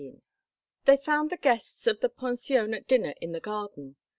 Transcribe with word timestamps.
XIX 0.03 0.21
They 0.85 0.97
found 0.97 1.29
the 1.29 1.37
guests 1.37 1.85
of 1.85 1.99
the 1.99 2.09
pension 2.09 2.73
at 2.73 2.87
dinner 2.87 3.13
in 3.21 3.33
the 3.33 3.39
garden. 3.39 3.97